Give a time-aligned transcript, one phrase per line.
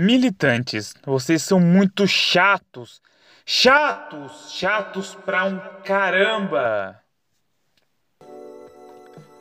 [0.00, 3.02] Militantes, vocês são muito chatos.
[3.44, 7.00] Chatos, chatos pra um caramba.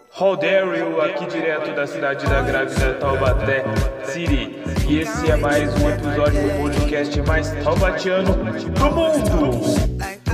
[0.10, 3.66] Roderio aqui direto da cidade da grávida Taubaté,
[4.04, 4.58] City.
[4.90, 9.28] E esse é mais um episódio do podcast mais taubatiano do mundo.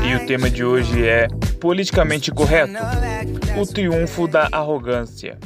[0.07, 1.27] E o tema de hoje é
[1.59, 2.71] politicamente correto.
[3.59, 5.37] O triunfo da arrogância.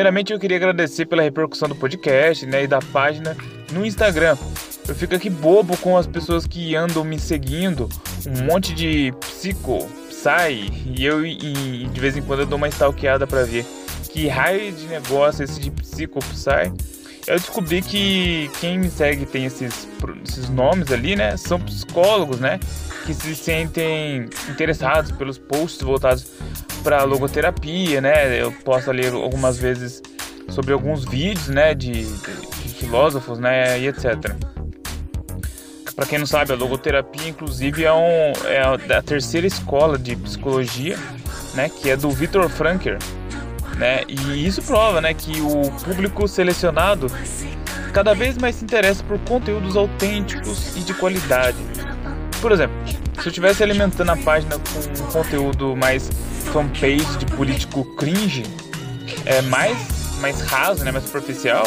[0.00, 3.36] Primeiramente, eu queria agradecer pela repercussão do podcast né, e da página
[3.70, 4.34] no Instagram.
[4.88, 7.86] Eu fico aqui bobo com as pessoas que andam me seguindo,
[8.26, 12.68] um monte de psico, sai, e eu e, de vez em quando eu dou uma
[12.68, 13.66] stalkeada para ver
[14.08, 16.72] que raio de negócio esse de psico, sai.
[17.26, 19.86] Eu descobri que quem me segue tem esses,
[20.24, 21.36] esses nomes ali, né?
[21.36, 22.58] São psicólogos, né?
[23.04, 26.26] Que se sentem interessados pelos posts voltados
[26.82, 28.40] para logoterapia, né?
[28.40, 30.02] Eu posso ler algumas vezes
[30.50, 34.34] sobre alguns vídeos, né, de, de filósofos, né, e etc.
[35.94, 38.62] Para quem não sabe, a logoterapia, inclusive, é, um, é
[38.96, 40.98] a terceira escola de psicologia,
[41.54, 42.96] né, que é do Viktor Frankl,
[43.76, 44.02] né?
[44.08, 47.06] E isso prova, né, que o público selecionado
[47.90, 51.58] cada vez mais se interessa por conteúdos autênticos e de qualidade.
[52.40, 56.10] Por exemplo, se eu estivesse alimentando a página com um conteúdo mais
[56.52, 58.44] fanpage de político cringe,
[59.26, 59.76] é mais,
[60.20, 61.66] mais raso, né, mais superficial,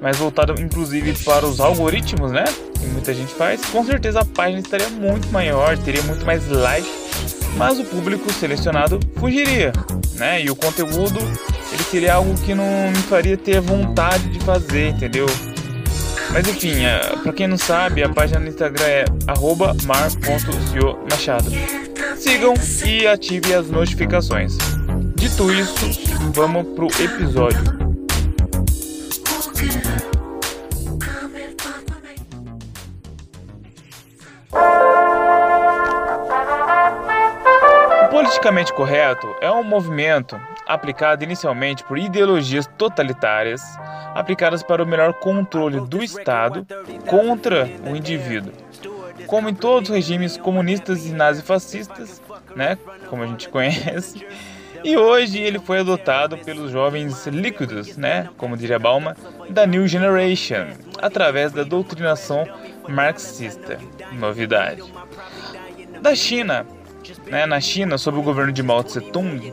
[0.00, 2.44] mais voltado inclusive para os algoritmos, né,
[2.78, 6.88] que muita gente faz, com certeza a página estaria muito maior, teria muito mais like,
[7.56, 9.72] mas o público selecionado fugiria,
[10.16, 11.18] né, e o conteúdo
[11.72, 15.26] ele seria algo que não me faria ter vontade de fazer, entendeu?
[16.30, 19.04] Mas enfim, é, para quem não sabe, a página no Instagram é
[19.84, 21.50] mar.ciomachado.
[22.16, 22.54] Sigam
[22.86, 24.56] e ativem as notificações.
[25.14, 25.90] Dito isso,
[26.34, 27.60] vamos pro episódio.
[38.04, 40.40] O politicamente correto é um movimento
[40.72, 43.62] aplicado inicialmente por ideologias totalitárias
[44.14, 46.66] aplicadas para o melhor controle do Estado
[47.06, 48.52] contra o indivíduo.
[49.26, 52.20] Como em todos os regimes comunistas e nazifascistas,
[52.54, 52.76] né,
[53.08, 54.26] como a gente conhece,
[54.84, 59.16] e hoje ele foi adotado pelos jovens líquidos, né, como diria Balma,
[59.48, 60.66] da New Generation,
[61.00, 62.44] através da doutrinação
[62.88, 63.78] marxista.
[64.12, 64.82] Novidade.
[66.00, 66.66] Da China,
[67.28, 69.52] né, na China, sob o governo de Mao Tse-tung,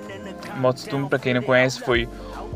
[0.59, 2.08] Mao Tse-tung, para quem não conhece, foi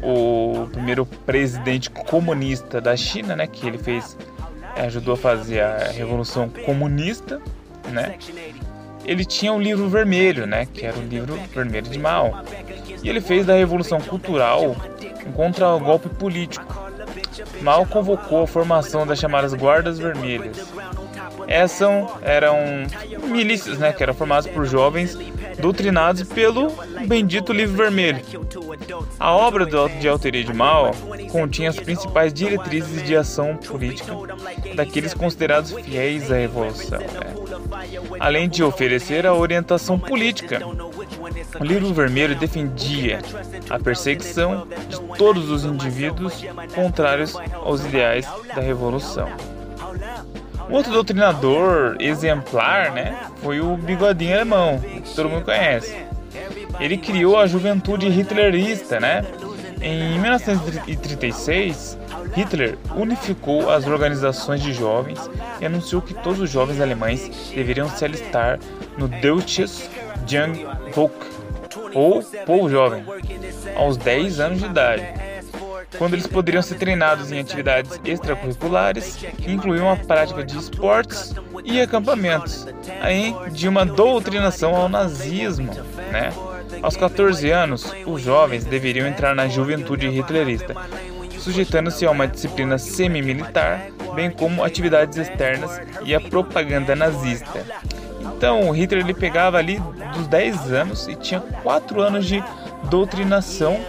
[0.01, 4.17] o primeiro presidente comunista da China, né, que ele fez,
[4.75, 7.41] ajudou a fazer a revolução comunista,
[7.89, 8.15] né?
[9.05, 12.41] Ele tinha um livro vermelho, né, que era o livro vermelho de Mao.
[13.01, 14.75] E ele fez da revolução cultural
[15.25, 16.65] um contra-golpe político.
[17.61, 20.71] Mao convocou a formação das chamadas guardas vermelhas.
[21.47, 21.89] Essas
[22.21, 22.57] eram
[23.27, 25.17] milícias, né, que eram formadas por jovens
[25.59, 26.71] doutrinados pelo
[27.07, 28.21] bendito livro vermelho.
[29.19, 30.91] A obra de autoria de Mao
[31.31, 34.13] continha as principais diretrizes de ação política
[34.75, 37.33] daqueles considerados fiéis à revolução, né?
[38.19, 40.61] além de oferecer a orientação política.
[41.59, 43.19] O livro vermelho defendia
[43.69, 46.43] a perseguição de todos os indivíduos
[46.73, 49.29] contrários aos ideais da revolução.
[50.69, 55.95] Outro doutrinador exemplar, né, foi o bigodinho alemão, que todo mundo conhece.
[56.79, 59.23] Ele criou a juventude hitlerista, né?
[59.81, 61.97] Em 1936,
[62.35, 65.19] Hitler unificou as organizações de jovens
[65.59, 68.59] e anunciou que todos os jovens alemães deveriam se alistar
[68.97, 69.89] no Deutsches
[70.25, 71.13] Jungvolk,
[71.93, 73.03] ou Povo Jovem,
[73.75, 75.32] aos 10 anos de idade
[75.97, 81.33] quando eles poderiam ser treinados em atividades extracurriculares que incluíam a prática de esportes
[81.63, 82.67] e acampamentos,
[83.01, 85.71] além de uma doutrinação ao nazismo.
[86.11, 86.31] Né?
[86.81, 90.75] Aos 14 anos, os jovens deveriam entrar na juventude hitlerista,
[91.39, 97.59] sujeitando-se a uma disciplina semi-militar, bem como atividades externas e a propaganda nazista.
[98.35, 99.81] Então, Hitler ele pegava ali
[100.13, 102.43] dos 10 anos e tinha 4 anos de
[102.89, 103.79] doutrinação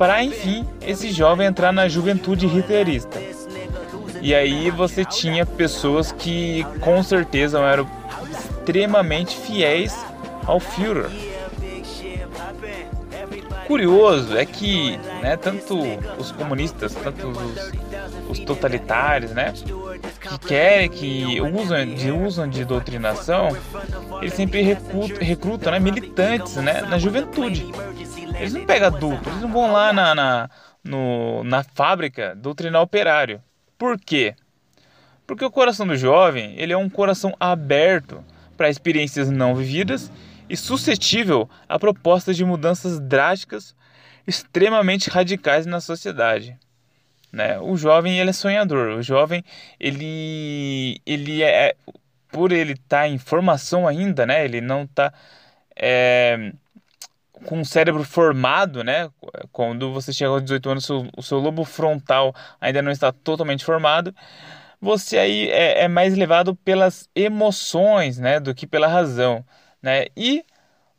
[0.00, 3.20] para enfim esse jovem entrar na juventude hitlerista.
[4.22, 7.86] E aí você tinha pessoas que com certeza eram
[8.30, 9.94] extremamente fiéis
[10.46, 11.10] ao Führer.
[13.66, 15.78] curioso é que né, tanto
[16.18, 17.70] os comunistas, tanto os,
[18.30, 23.54] os totalitários, né, que querem, que usam de, usam de doutrinação,
[24.22, 27.70] eles sempre recrutam, recrutam né, militantes né, na juventude.
[28.40, 30.50] Eles não pegam adulto, eles não vão lá na, na,
[30.82, 33.42] no, na fábrica doutrinar operário.
[33.76, 34.34] Por quê?
[35.26, 38.24] Porque o coração do jovem ele é um coração aberto
[38.56, 40.10] para experiências não vividas
[40.48, 43.76] e suscetível a propostas de mudanças drásticas
[44.26, 46.56] extremamente radicais na sociedade.
[47.30, 47.60] Né?
[47.60, 49.44] O jovem ele é sonhador, o jovem
[49.78, 51.76] ele, ele é, é
[52.28, 54.44] por ele estar tá em formação ainda, né?
[54.44, 55.12] ele não está
[55.76, 56.52] é,
[57.44, 59.10] com o cérebro formado, né?
[59.52, 63.64] quando você chega aos 18 anos, seu, o seu lobo frontal ainda não está totalmente
[63.64, 64.14] formado,
[64.80, 68.40] você aí é, é mais levado pelas emoções né?
[68.40, 69.44] do que pela razão
[69.82, 70.06] né?
[70.16, 70.44] E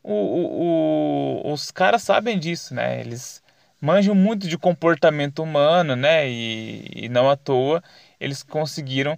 [0.04, 3.00] o, o, o, os caras sabem disso, né?
[3.00, 3.42] Eles
[3.80, 6.30] manjam muito de comportamento humano, né?
[6.30, 7.84] E, e não à toa
[8.20, 9.18] eles conseguiram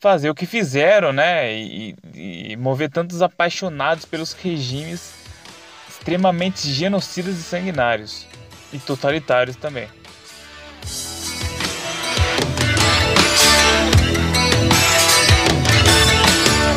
[0.00, 1.52] fazer o que fizeram, né?
[1.52, 5.23] E, e mover tantos apaixonados pelos regimes
[6.04, 8.26] extremamente genocidas e sanguinários
[8.70, 9.88] e totalitários também.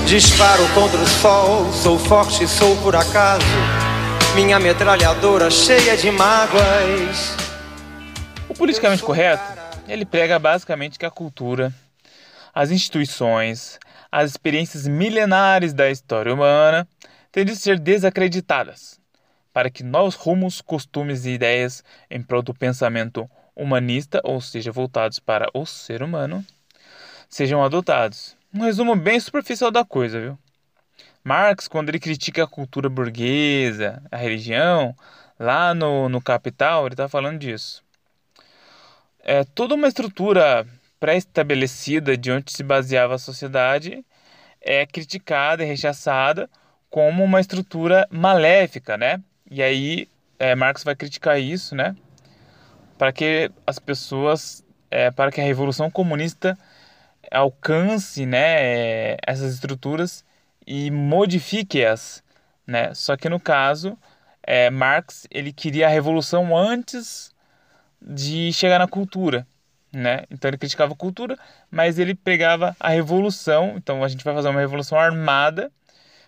[0.05, 3.43] Disparo contra o sol, sou forte, sou por acaso.
[4.33, 7.35] Minha metralhadora cheia de mágoas.
[8.47, 9.43] O politicamente correto,
[9.89, 11.73] ele prega basicamente que a cultura,
[12.55, 13.77] as instituições,
[14.09, 16.87] as experiências milenares da história humana
[17.29, 18.97] têm de ser desacreditadas,
[19.57, 25.17] para que novos rumos, costumes e ideias em prol do pensamento humanista, ou seja, voltados
[25.17, 26.45] para o ser humano,
[27.27, 30.37] sejam adotados um resumo bem superficial da coisa, viu?
[31.23, 34.95] Marx, quando ele critica a cultura burguesa, a religião,
[35.39, 37.83] lá no, no Capital, ele está falando disso.
[39.23, 40.67] É, toda uma estrutura
[40.99, 44.05] pré-estabelecida de onde se baseava a sociedade
[44.61, 46.47] é criticada e rechaçada
[46.91, 49.19] como uma estrutura maléfica, né?
[49.49, 50.07] E aí
[50.39, 51.95] é, Marx vai criticar isso, né?
[52.97, 56.57] Para que as pessoas, é, para que a revolução comunista
[57.31, 60.23] alcance né, essas estruturas
[60.65, 62.23] e modifique-as.
[62.65, 62.93] Né?
[62.93, 63.97] Só que no caso,
[64.43, 67.31] é, Marx ele queria a revolução antes
[68.01, 69.47] de chegar na cultura.
[69.91, 70.23] Né?
[70.29, 71.37] Então ele criticava a cultura,
[71.71, 73.75] mas ele pegava a revolução.
[73.77, 75.71] Então a gente vai fazer uma revolução armada,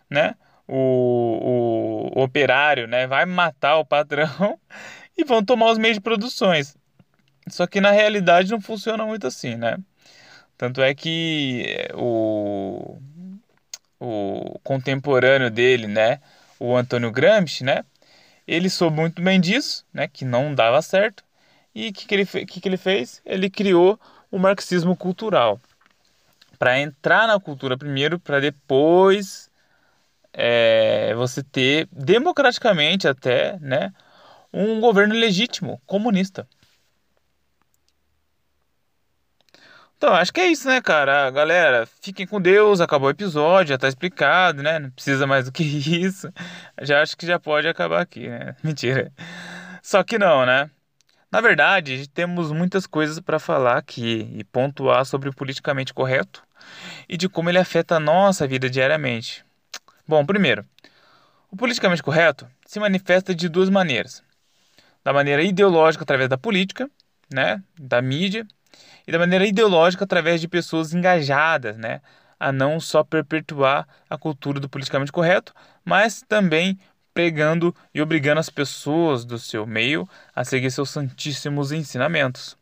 [0.10, 0.36] né?
[0.72, 3.08] O, o, operário, né?
[3.08, 4.60] Vai matar o patrão
[5.18, 6.78] e vão tomar os meios de produções.
[7.48, 9.78] Só que na realidade não funciona muito assim, né?
[10.58, 12.98] Tanto é que eh, o,
[14.00, 16.20] o contemporâneo dele, né,
[16.60, 17.86] o Antônio Gramsci, né,
[18.46, 21.24] ele soube muito bem disso, né, que não dava certo.
[21.74, 23.22] E o que, que, ele, que, que ele fez?
[23.26, 24.00] Ele criou
[24.30, 25.60] o marxismo cultural.
[26.58, 29.49] Para entrar na cultura primeiro, para depois
[30.34, 33.92] é, você ter, democraticamente até, né,
[34.54, 36.48] um governo legítimo, comunista.
[40.00, 41.30] Então, acho que é isso, né, cara?
[41.30, 44.80] Galera, fiquem com Deus, acabou o episódio, já tá explicado, né?
[44.80, 45.62] Não precisa mais do que
[46.02, 46.32] isso.
[46.82, 48.56] Já acho que já pode acabar aqui, né?
[48.64, 49.12] Mentira.
[49.84, 50.70] Só que não, né?
[51.30, 56.44] Na verdade, temos muitas coisas para falar aqui e pontuar sobre o politicamente correto
[57.08, 59.44] e de como ele afeta a nossa vida diariamente.
[60.10, 60.66] Bom, primeiro,
[61.52, 64.24] o politicamente correto se manifesta de duas maneiras:
[65.04, 66.90] da maneira ideológica através da política,
[67.32, 68.44] né, da mídia
[69.06, 72.02] e da maneira ideológica através de pessoas engajadas, né,
[72.40, 75.54] a não só perpetuar a cultura do politicamente correto,
[75.86, 76.80] mas também
[77.14, 82.58] pregando e obrigando as pessoas do seu meio a seguir seus santíssimos ensinamentos.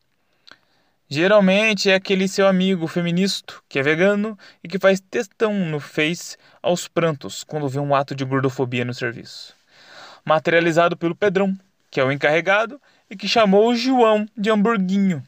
[1.09, 6.35] Geralmente é aquele seu amigo feminista que é vegano e que faz textão no Face
[6.61, 9.53] aos prantos quando vê um ato de gordofobia no serviço.
[10.25, 11.57] Materializado pelo Pedrão,
[11.89, 15.23] que é o encarregado e que chamou o João de hamburguinho.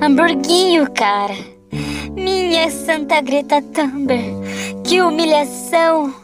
[0.00, 1.34] Hamburguinho, cara.
[2.14, 4.82] Minha Santa Greta Thunberg.
[4.82, 6.14] Que humilhação.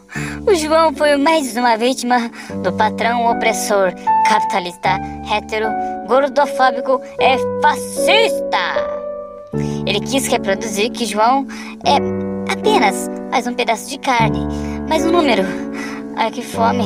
[0.47, 2.31] O João foi mais uma vítima
[2.63, 3.93] do patrão opressor,
[4.27, 4.97] capitalista,
[5.31, 5.67] hétero,
[6.07, 8.57] gordofóbico e fascista.
[9.85, 11.45] Ele quis reproduzir que João
[11.85, 11.97] é
[12.51, 14.47] apenas mais um pedaço de carne,
[14.87, 15.43] mais um número.
[16.15, 16.85] Ai, que fome.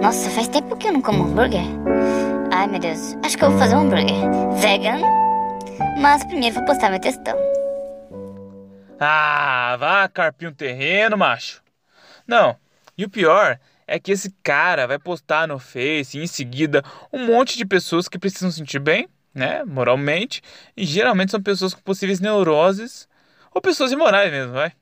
[0.00, 1.64] Nossa, faz tempo que eu não como hambúrguer.
[2.52, 3.16] Ai, meu Deus.
[3.22, 4.16] Acho que eu vou fazer um hambúrguer.
[4.54, 5.20] Vegan
[6.00, 7.36] mas primeiro vou postar meu textão.
[8.98, 11.62] Ah, vá carpir um terreno, macho.
[12.30, 12.56] Não,
[12.96, 13.58] e o pior
[13.88, 16.80] é que esse cara vai postar no Face e em seguida
[17.12, 20.40] um monte de pessoas que precisam sentir bem, né, moralmente,
[20.76, 23.08] e geralmente são pessoas com possíveis neuroses
[23.52, 24.72] ou pessoas imorais mesmo, vai.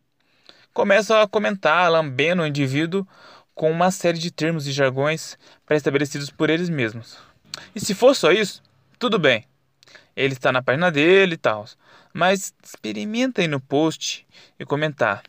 [0.74, 3.08] Começam a comentar, lambendo o indivíduo
[3.54, 7.16] com uma série de termos e jargões pré-estabelecidos por eles mesmos.
[7.74, 8.62] E se for só isso,
[8.98, 9.46] tudo bem.
[10.14, 11.64] Ele está na página dele e tal.
[12.12, 14.26] Mas experimenta aí no post
[14.60, 15.22] e comentar.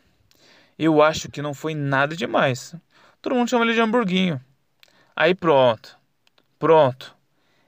[0.80, 2.74] Eu acho que não foi nada demais.
[3.22, 4.40] Todo mundo chama ele de hamburguinho.
[5.14, 5.98] Aí pronto.
[6.58, 7.14] Pronto.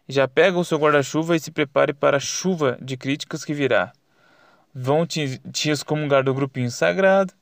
[0.07, 3.91] Já pega o seu guarda-chuva e se prepare para a chuva de críticas que virá.
[4.73, 7.33] Vão te, te excomungar do grupinho sagrado.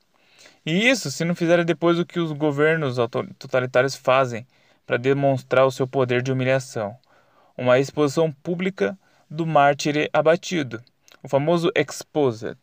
[0.65, 2.95] E isso se não fizerem depois o que os governos
[3.37, 4.47] totalitários fazem
[4.87, 6.97] para demonstrar o seu poder de humilhação.
[7.55, 8.97] Uma exposição pública
[9.29, 10.81] do mártir abatido,
[11.21, 12.57] o famoso exposed.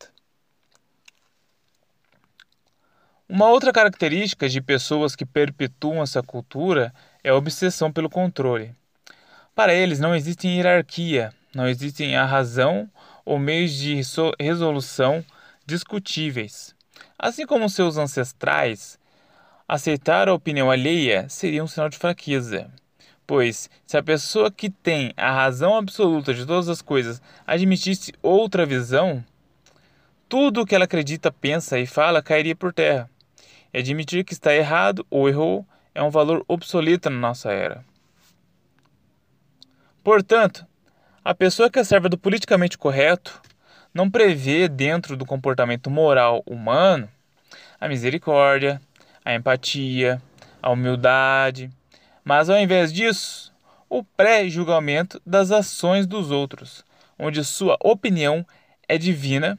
[3.28, 8.72] Uma outra característica de pessoas que perpetuam essa cultura é a obsessão pelo controle.
[9.52, 12.88] Para eles não existe hierarquia, não existem a razão
[13.24, 14.00] ou meios de
[14.38, 15.24] resolução
[15.66, 16.72] discutíveis.
[17.18, 18.96] Assim como seus ancestrais,
[19.66, 22.70] aceitar a opinião alheia seria um sinal de fraqueza.
[23.26, 28.64] Pois, se a pessoa que tem a razão absoluta de todas as coisas admitisse outra
[28.64, 29.24] visão,
[30.28, 33.10] tudo o que ela acredita, pensa e fala cairia por terra.
[33.76, 37.84] E admitir que está errado ou errou é um valor obsoleto na nossa era.
[40.02, 40.66] Portanto,
[41.22, 43.38] a pessoa que é serve do politicamente correto
[43.92, 47.06] não prevê dentro do comportamento moral humano
[47.78, 48.80] a misericórdia,
[49.22, 50.22] a empatia,
[50.62, 51.70] a humildade,
[52.24, 53.52] mas ao invés disso,
[53.90, 56.82] o pré-julgamento das ações dos outros,
[57.18, 58.42] onde sua opinião
[58.88, 59.58] é divina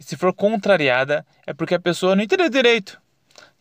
[0.00, 3.00] e se for contrariada é porque a pessoa não entendeu direito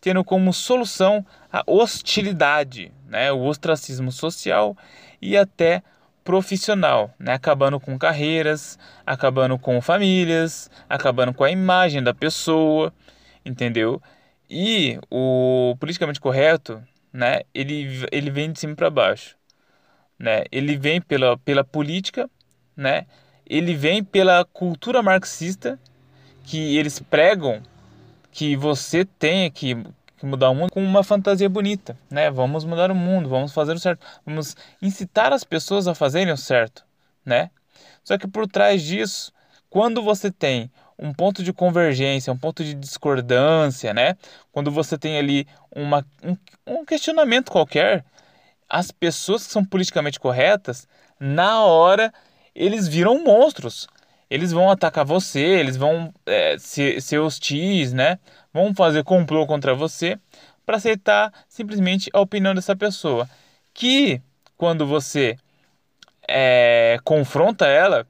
[0.02, 4.76] tendo como solução a hostilidade, né, o ostracismo social
[5.22, 5.84] e até
[6.24, 12.94] profissional, né, acabando com carreiras, acabando com famílias, acabando com a imagem da pessoa,
[13.46, 14.02] entendeu?
[14.50, 16.82] E o politicamente correto,
[17.14, 19.36] né, ele, ele vem de cima para baixo,
[20.22, 20.44] né?
[20.52, 22.30] Ele vem pela, pela política,
[22.78, 23.08] né?
[23.46, 25.80] Ele vem pela cultura marxista
[26.44, 27.62] que eles pregam
[28.32, 29.06] que você
[29.54, 29.76] que,
[30.18, 32.32] que mudar o mundo com uma fantasia bonita, né?
[32.32, 36.38] Vamos mudar o mundo, vamos fazer o certo, vamos incitar as pessoas a fazerem o
[36.38, 36.86] certo,
[37.26, 37.50] né?
[38.04, 39.32] Só que por trás disso,
[39.70, 44.16] quando você tem um ponto de convergência, um ponto de discordância, né?
[44.52, 48.06] Quando você tem ali uma, um, um questionamento qualquer,
[48.70, 50.88] as pessoas que são politicamente corretas,
[51.20, 52.14] na hora
[52.54, 53.88] eles viram monstros
[54.32, 58.18] eles vão atacar você, eles vão é, ser, ser hostis, né?
[58.54, 60.18] Vão fazer complô contra você
[60.66, 63.30] para aceitar simplesmente a opinião dessa pessoa.
[63.74, 64.22] Que
[64.56, 65.38] quando você
[66.26, 68.08] é, confronta ela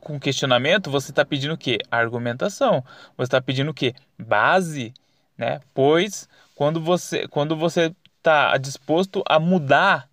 [0.00, 1.78] com questionamento, você está pedindo o quê?
[1.90, 2.84] Argumentação.
[3.16, 3.94] Você está pedindo o quê?
[4.18, 4.92] Base,
[5.38, 5.62] né?
[5.72, 10.09] Pois quando você quando você está disposto a mudar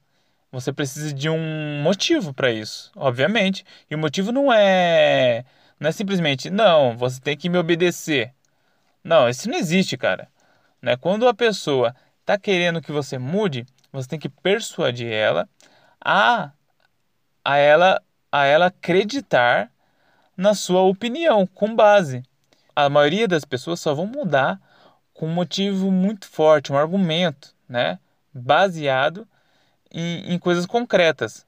[0.51, 3.65] você precisa de um motivo para isso, obviamente.
[3.89, 5.45] E o motivo não é
[5.79, 8.33] não é simplesmente não, você tem que me obedecer.
[9.03, 10.29] Não, isso não existe, cara.
[10.81, 10.95] Né?
[10.97, 15.47] Quando a pessoa está querendo que você mude, você tem que persuadir ela
[16.03, 16.51] a
[17.43, 18.01] a ela
[18.31, 19.71] a ela acreditar
[20.35, 22.23] na sua opinião com base.
[22.75, 24.59] A maioria das pessoas só vão mudar
[25.13, 27.99] com um motivo muito forte, um argumento, né?
[28.33, 29.27] Baseado
[29.91, 31.45] em, em coisas concretas.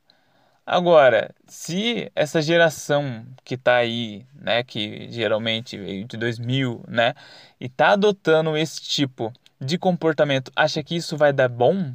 [0.66, 7.16] Agora, se essa geração que está aí, né, que geralmente veio de 2000, né,
[7.60, 11.92] e está adotando esse tipo de comportamento, acha que isso vai dar bom,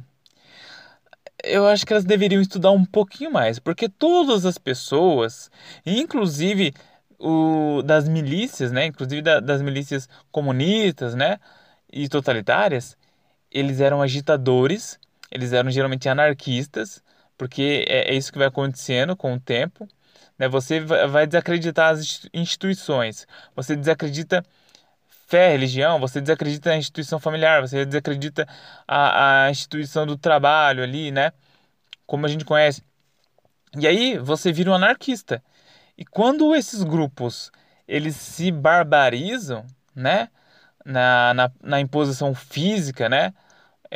[1.43, 5.49] eu acho que elas deveriam estudar um pouquinho mais, porque todas as pessoas,
[5.85, 6.73] inclusive
[7.17, 11.39] o das milícias, né, inclusive da, das milícias comunistas, né,
[11.91, 12.97] e totalitárias,
[13.49, 14.99] eles eram agitadores
[15.35, 17.03] eles eram geralmente anarquistas,
[17.37, 19.87] porque é, é isso que vai acontecendo com o tempo.
[20.39, 20.47] Né?
[20.47, 24.43] Você vai desacreditar as instituições, você desacredita
[25.27, 28.47] fé, religião, você desacredita a instituição familiar, você desacredita
[28.87, 31.31] a, a instituição do trabalho ali, né?
[32.05, 32.81] Como a gente conhece.
[33.77, 35.43] E aí você vira um anarquista.
[35.97, 37.51] E quando esses grupos
[37.87, 40.29] eles se barbarizam, né?
[40.85, 43.33] Na, na, na imposição física, né?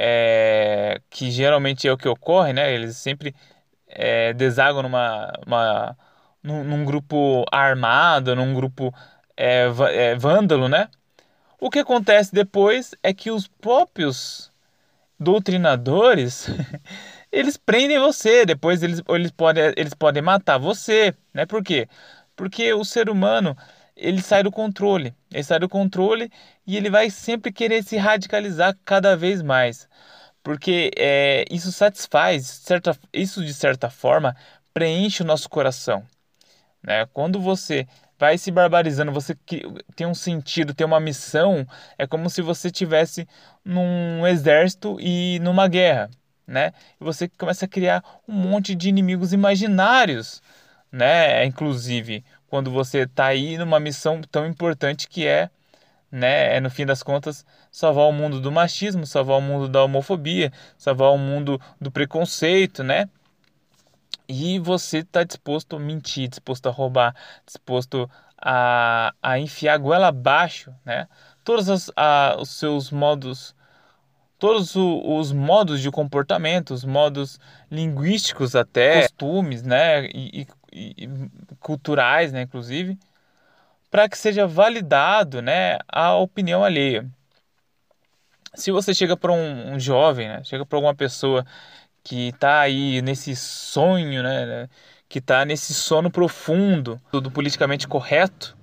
[0.01, 2.73] É, que geralmente é o que ocorre, né?
[2.73, 3.35] Eles sempre
[3.85, 5.97] é, desagam numa, uma,
[6.41, 8.93] num, num, grupo armado, num grupo
[9.35, 10.87] é, é, vândalo, né?
[11.59, 14.49] O que acontece depois é que os próprios
[15.19, 16.47] doutrinadores,
[17.29, 21.45] eles prendem você, depois eles, eles, podem, eles podem matar você, né?
[21.45, 21.89] Por quê?
[22.37, 23.57] Porque o ser humano,
[23.99, 26.31] ele sai do controle, ele sai do controle
[26.65, 29.87] e ele vai sempre querer se radicalizar cada vez mais,
[30.41, 34.35] porque é, isso satisfaz, certa, isso de certa forma
[34.73, 36.03] preenche o nosso coração,
[36.81, 37.05] né?
[37.13, 37.87] Quando você
[38.17, 39.35] vai se barbarizando, você
[39.95, 41.65] tem um sentido, tem uma missão,
[41.97, 43.27] é como se você tivesse
[43.63, 46.09] num exército e numa guerra,
[46.45, 46.73] né?
[46.99, 50.41] E você começa a criar um monte de inimigos imaginários,
[50.91, 51.45] né?
[51.45, 55.49] Inclusive, quando você está aí numa missão tão importante que é,
[56.11, 59.83] né, é no fim das contas salvar o mundo do machismo, salvar o mundo da
[59.83, 63.07] homofobia, salvar o mundo do preconceito, né?
[64.27, 67.15] E você está disposto a mentir, disposto a roubar,
[67.45, 71.07] disposto a, a enfiar a goela abaixo, né?
[71.43, 73.55] Todos os, a, os seus modos,
[74.37, 77.39] todos o, os modos de comportamento, os modos
[77.71, 80.05] linguísticos até, costumes, né?
[80.07, 81.09] E, e, e
[81.59, 82.43] culturais, né?
[82.43, 82.97] Inclusive,
[83.89, 85.79] para que seja validado, né?
[85.87, 87.09] A opinião alheia.
[88.55, 90.43] Se você chega para um, um jovem, né?
[90.43, 91.45] Chega para alguma pessoa
[92.03, 94.67] que está aí nesse sonho, né,
[95.07, 98.57] que está nesse sono profundo do politicamente correto,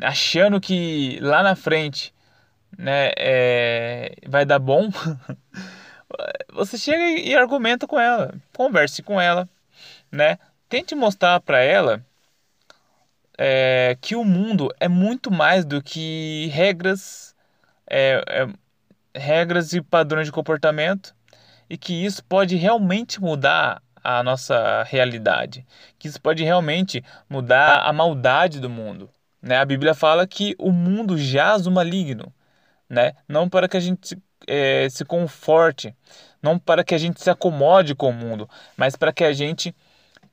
[0.00, 2.14] achando que lá na frente
[2.76, 4.88] né, é, vai dar bom,
[6.52, 9.48] você chega e argumenta com ela, converse com ela,
[10.10, 10.38] né?
[10.72, 12.02] Tente mostrar para ela
[13.36, 17.36] é, que o mundo é muito mais do que regras,
[17.86, 18.48] é, é
[19.14, 21.14] regras e padrões de comportamento
[21.68, 25.66] e que isso pode realmente mudar a nossa realidade,
[25.98, 29.10] que isso pode realmente mudar a maldade do mundo.
[29.42, 29.58] Né?
[29.58, 32.32] A Bíblia fala que o mundo jaz o maligno,
[32.88, 33.12] né?
[33.28, 35.94] não para que a gente é, se conforte,
[36.42, 39.74] não para que a gente se acomode com o mundo, mas para que a gente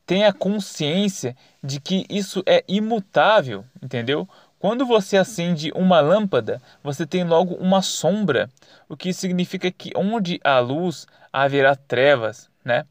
[0.10, 4.28] tenha consciência de que isso é imutável, entendeu?
[4.58, 8.50] Quando você acende uma lâmpada, você tem logo uma sombra,
[8.90, 12.88] o que significa que onde há luz haverá trevas, né?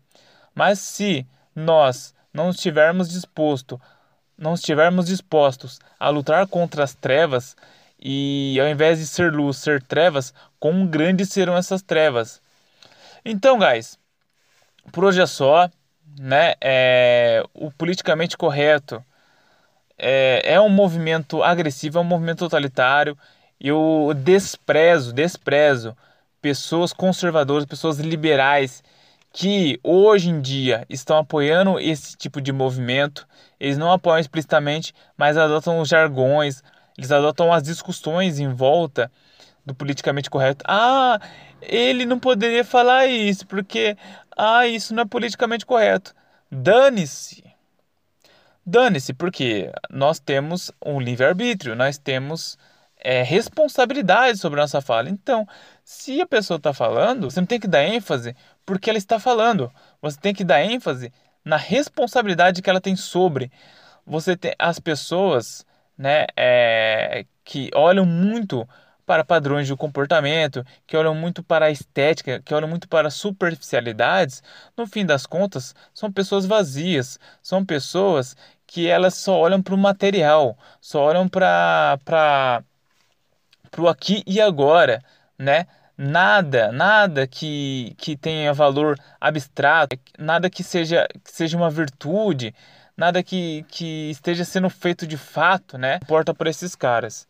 [0.55, 1.27] Mas se
[1.57, 3.81] nós não estivermos disposto,
[4.39, 7.57] não estivermos dispostos a lutar contra as trevas
[7.99, 12.41] e ao invés de ser luz, ser trevas, quão grandes serão essas trevas?
[13.25, 13.99] Então, guys,
[14.93, 15.69] por hoje é só,
[16.19, 16.55] né?
[16.61, 19.05] É, o politicamente correto
[19.99, 23.17] é, é um movimento agressivo, é um movimento totalitário.
[23.61, 25.97] Eu desprezo, desprezo
[26.41, 28.83] pessoas conservadoras, pessoas liberais
[29.33, 33.27] que hoje em dia estão apoiando esse tipo de movimento.
[33.59, 36.63] Eles não apoiam explicitamente, mas adotam os jargões,
[36.97, 39.11] eles adotam as discussões em volta
[39.67, 40.65] do politicamente correto.
[40.67, 41.21] Ah,
[41.61, 43.97] ele não poderia falar isso porque
[44.39, 46.15] ah, isso não é politicamente correto.
[46.51, 47.45] Dane-se.
[48.65, 52.57] Dane-se, porque nós temos um livre-arbítrio, nós temos
[53.01, 55.11] é, responsabilidade sobre a nossa fala.
[55.11, 55.47] Então,
[55.85, 59.73] se a pessoa está falando, você não tem que dar ênfase porque ela está falando.
[60.01, 61.13] Você tem que dar ênfase
[61.45, 63.51] na responsabilidade que ela tem sobre.
[64.07, 68.69] Você tem as pessoas né, é, que olham muito
[69.09, 74.43] para padrões de comportamento, que olham muito para a estética, que olham muito para superficialidades,
[74.77, 79.79] no fim das contas, são pessoas vazias, são pessoas que elas só olham para o
[79.79, 82.63] material, só olham para para
[83.79, 85.03] o aqui e agora,
[85.39, 85.67] né?
[85.97, 92.55] Nada, nada que, que tenha valor abstrato, nada que seja, que seja uma virtude,
[92.97, 95.99] nada que, que esteja sendo feito de fato, né?
[96.03, 97.27] Importa para esses caras.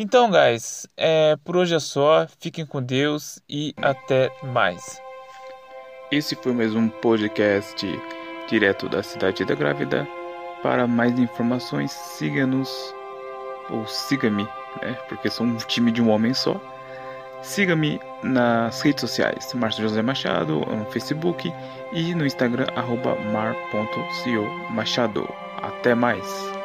[0.00, 2.24] Então, guys, é, por hoje é só.
[2.38, 5.02] Fiquem com Deus e até mais.
[6.12, 7.84] Esse foi mais um podcast
[8.48, 10.06] direto da Cidade da Grávida.
[10.62, 12.94] Para mais informações, siga-nos
[13.70, 14.44] ou siga-me,
[14.80, 14.96] né?
[15.08, 16.60] Porque sou um time de um homem só.
[17.42, 21.52] Siga-me nas redes sociais, Márcio José Machado, no Facebook
[21.92, 22.66] e no Instagram,
[23.32, 25.28] mar.co Machado.
[25.60, 26.57] Até mais!